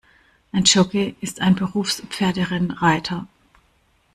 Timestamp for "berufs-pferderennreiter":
1.53-3.27